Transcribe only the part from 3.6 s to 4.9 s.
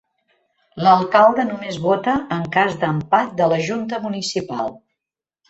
junta municipal.